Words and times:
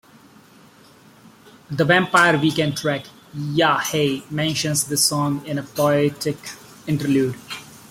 The 1.69 1.85
Vampire 1.85 2.35
Weekend 2.39 2.75
track 2.75 3.05
"Ya 3.35 3.77
Hey" 3.77 4.23
mentions 4.31 4.85
this 4.85 5.05
song 5.05 5.45
in 5.45 5.59
a 5.59 5.61
poetic 5.61 6.37
interlude. 6.87 7.35